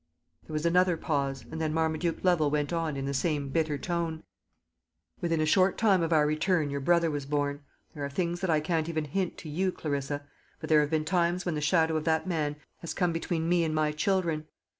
There 0.47 0.53
was 0.53 0.65
another 0.65 0.97
pause, 0.97 1.45
and 1.51 1.61
then 1.61 1.75
Marmaduke 1.75 2.23
Lovel 2.23 2.49
went 2.49 2.73
on, 2.73 2.97
in 2.97 3.05
the 3.05 3.13
same 3.13 3.49
bitter 3.49 3.77
tone: 3.77 4.23
"Within 5.21 5.39
a 5.39 5.45
short 5.45 5.77
time 5.77 6.01
of 6.01 6.11
our 6.11 6.25
return 6.25 6.71
your 6.71 6.79
brother 6.79 7.11
was 7.11 7.27
born. 7.27 7.61
There 7.93 8.03
are 8.03 8.09
things 8.09 8.39
that 8.39 8.49
I 8.49 8.61
can't 8.61 8.89
even 8.89 9.05
hint 9.05 9.37
to 9.37 9.47
you, 9.47 9.71
Clarissa; 9.71 10.25
but 10.59 10.69
there 10.69 10.81
have 10.81 10.89
been 10.89 11.05
times 11.05 11.45
when 11.45 11.53
the 11.53 11.61
shadow 11.61 11.95
of 11.97 12.05
that 12.05 12.25
man 12.25 12.55
has 12.79 12.95
come 12.95 13.13
between 13.13 13.47
me 13.47 13.63
and 13.63 13.75
my 13.75 13.91
children. 13.91 14.47